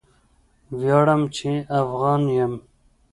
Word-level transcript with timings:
ویاړم 0.79 1.21
چې 1.35 1.51
افغان 1.79 2.21
یم 2.37 2.53